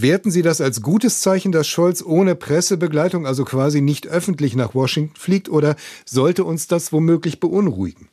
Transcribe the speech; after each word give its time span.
Werten 0.00 0.30
Sie 0.30 0.42
das 0.42 0.60
als 0.60 0.80
gutes 0.80 1.20
Zeichen, 1.22 1.50
dass 1.50 1.66
Scholz 1.66 2.02
ohne 2.02 2.36
Pressebegleitung, 2.36 3.26
also 3.26 3.44
quasi 3.44 3.80
nicht 3.80 4.06
öffentlich 4.06 4.54
nach 4.54 4.74
Washington 4.74 5.16
fliegt, 5.16 5.48
oder 5.48 5.74
sollte 6.04 6.44
uns 6.44 6.68
das 6.68 6.92
womöglich 6.92 7.40
beunruhigen? 7.40 8.07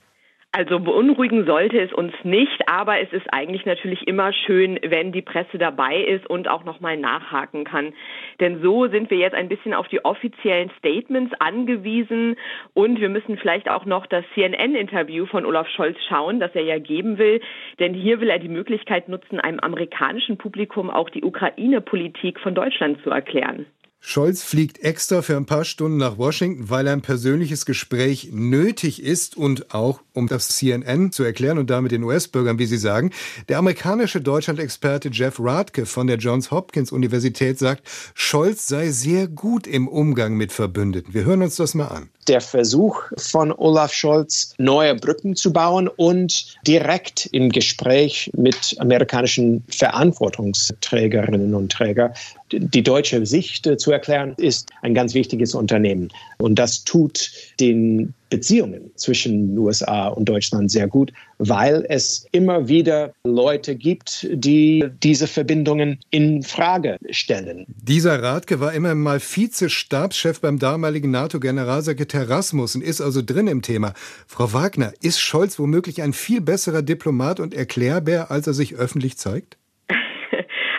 Also 0.57 0.79
beunruhigen 0.79 1.45
sollte 1.45 1.81
es 1.81 1.91
uns 1.91 2.13
nicht, 2.23 2.69
aber 2.69 3.01
es 3.01 3.11
ist 3.11 3.25
eigentlich 3.33 3.65
natürlich 3.65 4.07
immer 4.07 4.31
schön, 4.31 4.79
wenn 4.87 5.11
die 5.11 5.21
Presse 5.21 5.57
dabei 5.57 6.01
ist 6.01 6.29
und 6.29 6.47
auch 6.47 6.63
nochmal 6.63 6.95
nachhaken 6.95 7.65
kann. 7.65 7.91
Denn 8.39 8.61
so 8.61 8.87
sind 8.87 9.09
wir 9.09 9.17
jetzt 9.17 9.33
ein 9.33 9.49
bisschen 9.49 9.73
auf 9.73 9.89
die 9.89 10.05
offiziellen 10.05 10.71
Statements 10.79 11.33
angewiesen 11.39 12.37
und 12.73 13.01
wir 13.01 13.09
müssen 13.09 13.37
vielleicht 13.37 13.69
auch 13.69 13.83
noch 13.83 14.05
das 14.05 14.23
CNN-Interview 14.33 15.25
von 15.25 15.45
Olaf 15.45 15.67
Scholz 15.75 15.97
schauen, 16.07 16.39
das 16.39 16.55
er 16.55 16.63
ja 16.63 16.79
geben 16.79 17.17
will. 17.17 17.41
Denn 17.79 17.93
hier 17.93 18.21
will 18.21 18.29
er 18.29 18.39
die 18.39 18.47
Möglichkeit 18.47 19.09
nutzen, 19.09 19.41
einem 19.41 19.59
amerikanischen 19.59 20.37
Publikum 20.37 20.89
auch 20.89 21.09
die 21.09 21.25
Ukraine-Politik 21.25 22.39
von 22.39 22.55
Deutschland 22.55 23.03
zu 23.03 23.09
erklären. 23.09 23.65
Scholz 23.99 24.43
fliegt 24.43 24.79
extra 24.83 25.21
für 25.21 25.35
ein 25.35 25.47
paar 25.47 25.65
Stunden 25.65 25.97
nach 25.97 26.17
Washington, 26.17 26.69
weil 26.69 26.87
ein 26.87 27.01
persönliches 27.01 27.65
Gespräch 27.65 28.29
nötig 28.31 29.03
ist 29.03 29.35
und 29.35 29.73
auch, 29.73 30.04
um 30.15 30.27
das 30.27 30.49
CNN 30.49 31.11
zu 31.11 31.23
erklären 31.23 31.57
und 31.57 31.69
damit 31.69 31.91
den 31.91 32.03
US-Bürgern, 32.03 32.59
wie 32.59 32.65
Sie 32.65 32.77
sagen. 32.77 33.11
Der 33.49 33.57
amerikanische 33.57 34.21
Deutschland-Experte 34.21 35.09
Jeff 35.09 35.39
Radke 35.39 35.85
von 35.85 36.07
der 36.07 36.17
Johns 36.17 36.51
Hopkins 36.51 36.91
Universität 36.91 37.59
sagt, 37.59 37.83
Scholz 38.13 38.67
sei 38.67 38.89
sehr 38.89 39.27
gut 39.27 39.67
im 39.67 39.87
Umgang 39.87 40.35
mit 40.35 40.51
Verbündeten. 40.51 41.13
Wir 41.13 41.25
hören 41.25 41.41
uns 41.41 41.55
das 41.55 41.73
mal 41.73 41.87
an 41.87 42.09
der 42.27 42.41
Versuch 42.41 43.03
von 43.17 43.51
Olaf 43.51 43.93
Scholz, 43.93 44.53
neue 44.57 44.95
Brücken 44.95 45.35
zu 45.35 45.53
bauen 45.53 45.87
und 45.87 46.57
direkt 46.65 47.27
im 47.31 47.49
Gespräch 47.49 48.31
mit 48.35 48.75
amerikanischen 48.79 49.63
Verantwortungsträgerinnen 49.69 51.53
und 51.53 51.71
Trägern 51.71 52.13
die 52.51 52.83
deutsche 52.83 53.25
Sicht 53.25 53.67
zu 53.79 53.91
erklären, 53.91 54.35
ist 54.37 54.69
ein 54.81 54.93
ganz 54.93 55.13
wichtiges 55.13 55.55
Unternehmen. 55.55 56.09
Und 56.37 56.55
das 56.55 56.83
tut 56.83 57.31
den 57.59 58.13
Beziehungen 58.35 58.91
zwischen 58.95 59.57
USA 59.57 60.09
und 60.09 60.27
Deutschland 60.27 60.69
sehr 60.69 60.89
gut, 60.89 61.13
weil 61.37 61.85
es 61.87 62.25
immer 62.33 62.67
wieder 62.67 63.13
Leute 63.23 63.77
gibt, 63.77 64.27
die 64.29 64.83
diese 65.01 65.27
Verbindungen 65.27 65.99
in 66.09 66.43
Frage 66.43 66.97
stellen. 67.11 67.65
Dieser 67.67 68.21
Radke 68.21 68.59
war 68.59 68.73
immer 68.73 68.93
mal 68.93 69.21
Vize-Stabschef 69.21 70.41
beim 70.41 70.59
damaligen 70.59 71.11
NATO-Generalsekretär 71.11 72.29
Rasmussen, 72.29 72.81
ist 72.81 72.99
also 72.99 73.21
drin 73.21 73.47
im 73.47 73.61
Thema. 73.61 73.93
Frau 74.27 74.51
Wagner, 74.51 74.91
ist 75.01 75.21
Scholz 75.21 75.57
womöglich 75.57 76.01
ein 76.01 76.11
viel 76.11 76.41
besserer 76.41 76.81
Diplomat 76.81 77.39
und 77.39 77.53
Erklärbär, 77.53 78.31
als 78.31 78.47
er 78.47 78.53
sich 78.53 78.75
öffentlich 78.75 79.17
zeigt? 79.17 79.55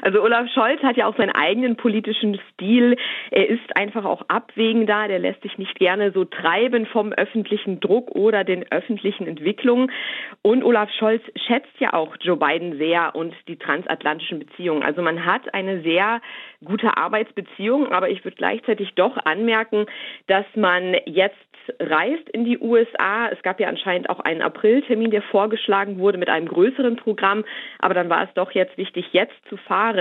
Also 0.07 0.23
Olaf 0.23 0.49
Scholz 0.55 0.81
hat 0.85 0.97
ja 0.97 1.09
auch 1.09 1.17
seinen 1.17 1.35
eigenen 1.35 1.75
politischen 1.75 2.39
Stil. 2.53 2.97
Er 3.33 3.49
ist 3.49 3.77
einfach 3.77 4.05
auch 4.05 4.23
abwägender. 4.29 5.09
Der 5.09 5.19
lässt 5.19 5.43
sich 5.43 5.59
nicht 5.59 5.77
gerne 5.81 6.13
so 6.13 6.25
treiben 6.25 6.87
vom 6.87 7.13
öffentlichen 7.13 7.81
Druck 7.81 8.13
oder 8.13 8.45
den 8.45 8.71
öffentlichen 8.71 9.27
Entwicklungen. 9.27 9.91
Und 10.43 10.63
Olaf 10.63 10.91
Scholz 10.97 11.25
schätzt 11.35 11.75
ja 11.81 11.93
auch 11.93 12.15
Joe 12.21 12.37
Biden 12.37 12.79
sehr 12.79 13.17
und 13.17 13.35
die 13.49 13.57
transatlantischen 13.57 14.39
Beziehungen. 14.39 14.85
Also 14.85 15.03
man 15.03 15.27
hat 15.27 15.53
eine 15.53 15.83
sehr 15.83 16.21
gute 16.65 16.97
Arbeitsbeziehung, 16.97 17.91
aber 17.91 18.09
ich 18.09 18.25
würde 18.25 18.37
gleichzeitig 18.37 18.95
doch 18.95 19.17
anmerken, 19.25 19.87
dass 20.29 20.47
man 20.55 20.95
jetzt 21.07 21.35
reist 21.81 22.29
in 22.31 22.45
die 22.45 22.59
USA. 22.59 23.29
Es 23.29 23.43
gab 23.43 23.61
ja 23.61 23.69
anscheinend 23.69 24.11
auch 24.11 24.21
einen 24.21 24.43
Apriltermin, 24.43 25.11
der 25.11 25.23
vorgeschlagen 25.23 25.99
wurde 25.99 26.19
mit 26.19 26.29
einem 26.29 26.49
größeren 26.49 26.97
Programm. 26.97 27.45
Aber 27.79 27.95
dann 27.95 28.09
war 28.09 28.25
es 28.25 28.33
doch 28.35 28.53
jetzt 28.53 28.77
wichtig, 28.79 29.07
jetzt 29.13 29.35
zu 29.49 29.57
fahren, 29.57 29.96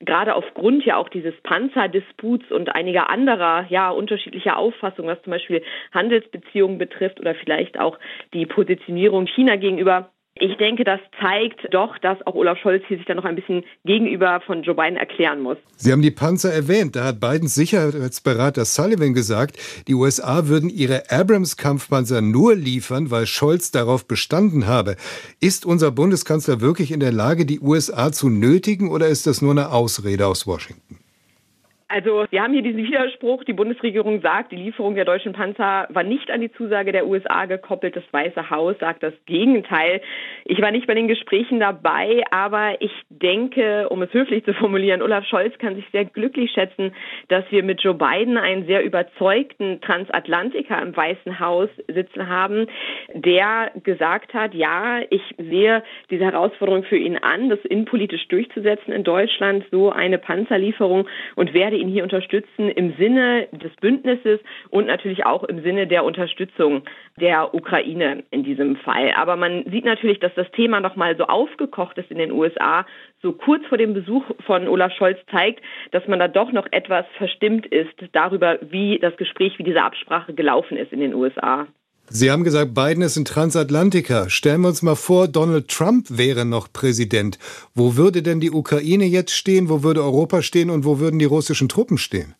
gerade 0.00 0.34
aufgrund 0.34 0.84
ja 0.84 0.96
auch 0.96 1.08
dieses 1.08 1.34
Panzerdisputs 1.42 2.50
und 2.50 2.74
einiger 2.74 3.10
anderer, 3.10 3.66
ja, 3.68 3.90
unterschiedlicher 3.90 4.56
Auffassungen, 4.56 5.10
was 5.10 5.22
zum 5.22 5.32
Beispiel 5.32 5.62
Handelsbeziehungen 5.92 6.78
betrifft 6.78 7.20
oder 7.20 7.34
vielleicht 7.34 7.78
auch 7.78 7.98
die 8.32 8.46
Positionierung 8.46 9.26
China 9.26 9.56
gegenüber. 9.56 10.10
Ich 10.36 10.56
denke, 10.56 10.82
das 10.82 10.98
zeigt 11.20 11.72
doch, 11.72 11.96
dass 11.98 12.18
auch 12.26 12.34
Olaf 12.34 12.58
Scholz 12.58 12.82
hier 12.88 12.96
sich 12.96 13.06
dann 13.06 13.18
noch 13.18 13.24
ein 13.24 13.36
bisschen 13.36 13.62
gegenüber 13.84 14.40
von 14.44 14.64
Joe 14.64 14.74
Biden 14.74 14.96
erklären 14.96 15.40
muss. 15.40 15.58
Sie 15.76 15.92
haben 15.92 16.02
die 16.02 16.10
Panzer 16.10 16.52
erwähnt. 16.52 16.96
Da 16.96 17.04
hat 17.04 17.20
Bidens 17.20 17.54
Sicherheitsberater 17.54 18.64
Sullivan 18.64 19.14
gesagt, 19.14 19.56
die 19.86 19.94
USA 19.94 20.48
würden 20.48 20.70
ihre 20.70 21.08
Abrams-Kampfpanzer 21.08 22.20
nur 22.20 22.56
liefern, 22.56 23.12
weil 23.12 23.26
Scholz 23.26 23.70
darauf 23.70 24.08
bestanden 24.08 24.66
habe. 24.66 24.96
Ist 25.38 25.64
unser 25.64 25.92
Bundeskanzler 25.92 26.60
wirklich 26.60 26.90
in 26.90 26.98
der 26.98 27.12
Lage, 27.12 27.46
die 27.46 27.60
USA 27.60 28.10
zu 28.10 28.28
nötigen 28.28 28.90
oder 28.90 29.06
ist 29.06 29.28
das 29.28 29.40
nur 29.40 29.52
eine 29.52 29.70
Ausrede 29.70 30.26
aus 30.26 30.48
Washington? 30.48 30.93
Also 31.94 32.24
wir 32.28 32.42
haben 32.42 32.52
hier 32.52 32.62
diesen 32.62 32.82
Widerspruch. 32.82 33.44
Die 33.44 33.52
Bundesregierung 33.52 34.20
sagt, 34.20 34.50
die 34.50 34.56
Lieferung 34.56 34.96
der 34.96 35.04
deutschen 35.04 35.32
Panzer 35.32 35.86
war 35.90 36.02
nicht 36.02 36.28
an 36.28 36.40
die 36.40 36.50
Zusage 36.50 36.90
der 36.90 37.06
USA 37.06 37.44
gekoppelt. 37.44 37.94
Das 37.94 38.02
Weiße 38.10 38.50
Haus 38.50 38.74
sagt 38.80 39.04
das 39.04 39.14
Gegenteil. 39.26 40.00
Ich 40.44 40.60
war 40.60 40.72
nicht 40.72 40.88
bei 40.88 40.94
den 40.94 41.06
Gesprächen 41.06 41.60
dabei, 41.60 42.24
aber 42.32 42.82
ich 42.82 42.90
denke, 43.10 43.88
um 43.90 44.02
es 44.02 44.12
höflich 44.12 44.44
zu 44.44 44.54
formulieren, 44.54 45.02
Olaf 45.02 45.24
Scholz 45.24 45.56
kann 45.58 45.76
sich 45.76 45.84
sehr 45.92 46.04
glücklich 46.04 46.50
schätzen, 46.50 46.92
dass 47.28 47.44
wir 47.50 47.62
mit 47.62 47.80
Joe 47.80 47.94
Biden 47.94 48.38
einen 48.38 48.66
sehr 48.66 48.82
überzeugten 48.82 49.80
Transatlantiker 49.80 50.82
im 50.82 50.96
Weißen 50.96 51.38
Haus 51.38 51.68
sitzen 51.86 52.28
haben, 52.28 52.66
der 53.14 53.70
gesagt 53.84 54.34
hat, 54.34 54.52
ja, 54.52 54.98
ich 55.10 55.22
sehe 55.38 55.84
diese 56.10 56.24
Herausforderung 56.24 56.82
für 56.82 56.96
ihn 56.96 57.18
an, 57.18 57.50
das 57.50 57.60
innenpolitisch 57.60 58.26
durchzusetzen 58.26 58.92
in 58.92 59.04
Deutschland, 59.04 59.64
so 59.70 59.92
eine 59.92 60.18
Panzerlieferung 60.18 61.06
und 61.36 61.54
werde 61.54 61.83
ihn 61.84 61.90
hier 61.90 62.02
unterstützen 62.02 62.70
im 62.70 62.94
Sinne 62.96 63.48
des 63.52 63.74
Bündnisses 63.76 64.40
und 64.70 64.86
natürlich 64.86 65.26
auch 65.26 65.44
im 65.44 65.62
Sinne 65.62 65.86
der 65.86 66.04
Unterstützung 66.04 66.82
der 67.20 67.54
Ukraine 67.54 68.24
in 68.30 68.42
diesem 68.42 68.76
Fall. 68.76 69.12
Aber 69.16 69.36
man 69.36 69.64
sieht 69.70 69.84
natürlich, 69.84 70.20
dass 70.20 70.34
das 70.34 70.50
Thema 70.52 70.80
nochmal 70.80 71.16
so 71.16 71.24
aufgekocht 71.24 71.98
ist 71.98 72.10
in 72.10 72.18
den 72.18 72.32
USA, 72.32 72.86
so 73.22 73.32
kurz 73.32 73.64
vor 73.66 73.78
dem 73.78 73.94
Besuch 73.94 74.24
von 74.46 74.68
Olaf 74.68 74.92
Scholz 74.92 75.18
zeigt, 75.30 75.60
dass 75.92 76.06
man 76.08 76.18
da 76.18 76.28
doch 76.28 76.52
noch 76.52 76.66
etwas 76.70 77.06
verstimmt 77.16 77.66
ist 77.66 77.94
darüber, 78.12 78.58
wie 78.62 78.98
das 78.98 79.16
Gespräch, 79.16 79.58
wie 79.58 79.64
diese 79.64 79.82
Absprache 79.82 80.34
gelaufen 80.34 80.76
ist 80.76 80.92
in 80.92 81.00
den 81.00 81.14
USA. 81.14 81.66
Sie 82.10 82.30
haben 82.30 82.44
gesagt, 82.44 82.74
Biden 82.74 83.02
ist 83.02 83.16
ein 83.16 83.24
Transatlantiker. 83.24 84.28
Stellen 84.28 84.60
wir 84.60 84.68
uns 84.68 84.82
mal 84.82 84.94
vor, 84.94 85.26
Donald 85.26 85.68
Trump 85.68 86.06
wäre 86.10 86.44
noch 86.44 86.72
Präsident. 86.72 87.38
Wo 87.74 87.96
würde 87.96 88.22
denn 88.22 88.40
die 88.40 88.50
Ukraine 88.50 89.06
jetzt 89.06 89.32
stehen? 89.32 89.68
Wo 89.68 89.82
würde 89.82 90.02
Europa 90.02 90.42
stehen? 90.42 90.70
Und 90.70 90.84
wo 90.84 90.98
würden 90.98 91.18
die 91.18 91.24
russischen 91.24 91.68
Truppen 91.68 91.96
stehen? 91.96 92.34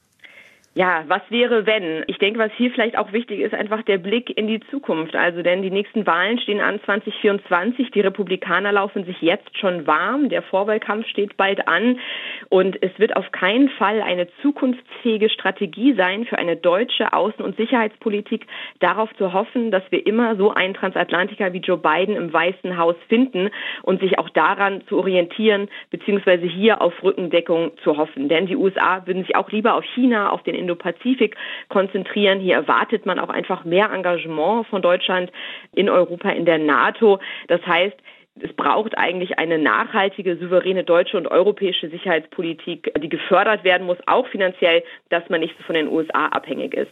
Ja, 0.77 1.05
was 1.07 1.23
wäre, 1.31 1.67
wenn? 1.67 2.03
Ich 2.09 2.19
denke, 2.19 2.41
was 2.41 2.51
hier 2.57 2.69
vielleicht 2.73 2.99
auch 2.99 3.12
wichtig 3.12 3.39
ist, 3.39 3.55
einfach 3.55 3.83
der 3.83 3.99
Blick 3.99 4.37
in 4.37 4.49
die 4.49 4.59
Zukunft. 4.73 5.15
Also, 5.15 5.41
denn 5.41 5.62
die 5.62 5.71
nächsten 5.71 6.05
Wahlen 6.05 6.37
stehen 6.41 6.61
an 6.61 6.81
2024. 6.85 7.93
Die 7.93 8.01
Republikaner 8.01 8.73
laufen 8.73 9.05
sich 9.05 9.23
jetzt 9.23 9.57
schon 9.57 9.87
warm. 9.87 10.31
Der 10.31 10.43
Vorwahlkampf 10.43 11.07
steht 11.07 11.37
bald 11.37 11.69
an. 11.69 12.01
Und 12.49 12.83
es 12.83 12.91
wird 12.99 13.17
auf 13.17 13.31
keinen 13.31 13.69
Fall 13.69 14.03
eine 14.03 14.27
zukunftsfähige 14.43 15.31
Strategie 15.31 15.95
sein 15.95 16.25
für 16.25 16.39
eine 16.39 16.57
deutsche 16.57 17.12
Außen- 17.12 17.43
und 17.43 17.56
Sicherheitspolitik, 17.56 18.45
darauf 18.81 19.15
zu 19.15 19.33
hoffen, 19.33 19.71
dass 19.71 19.85
wir 19.91 20.05
immer 20.05 20.35
so 20.35 20.53
einen 20.53 20.75
Transatlantiker 20.75 21.53
wie 21.53 21.59
Joe 21.59 21.79
Biden 21.79 22.17
im 22.17 22.33
Weißen 22.33 22.77
Haus 22.77 22.97
finden 23.09 23.51
und 23.83 24.01
sich 24.01 24.19
auch 24.19 24.29
daran 24.31 24.83
zu 24.89 24.99
orientieren, 24.99 25.69
beziehungsweise 25.91 26.47
hier 26.47 26.83
auf 26.83 27.01
Rückendeckung 27.05 27.71
zu 27.85 27.97
hoffen. 27.97 28.29
Denn 28.29 28.47
die 28.47 28.56
USA 28.56 29.06
würden 29.06 29.23
sich 29.23 29.37
auch 29.37 29.53
lieber 29.53 29.75
auf 29.75 29.85
China, 29.95 30.31
auf 30.31 30.43
den 30.43 30.63
Indo-Pazifik 30.64 31.36
konzentrieren. 31.69 32.41
Hier 32.41 32.54
erwartet 32.56 33.06
man 33.06 33.19
auch 33.19 33.28
einfach 33.28 33.64
mehr 33.64 33.91
Engagement 33.92 34.66
von 34.66 34.82
Deutschland 34.82 35.30
in 35.75 35.88
Europa, 35.88 36.30
in 36.30 36.44
der 36.44 36.58
NATO. 36.58 37.20
Das 37.48 37.64
heißt, 37.66 37.97
es 38.41 38.52
braucht 38.54 38.98
eigentlich 38.98 39.38
eine 39.38 39.58
nachhaltige, 39.58 40.36
souveräne 40.36 40.82
deutsche 40.82 41.16
und 41.16 41.28
europäische 41.28 41.88
Sicherheitspolitik, 41.88 42.92
die 43.00 43.08
gefördert 43.08 43.62
werden 43.62 43.86
muss, 43.86 43.99
auch 44.06 44.26
finanziell, 44.26 44.82
dass 45.08 45.28
man 45.28 45.40
nicht 45.40 45.55
von 45.62 45.76
den 45.76 45.88
USA 45.88 46.26
abhängig 46.26 46.75
ist. 46.75 46.90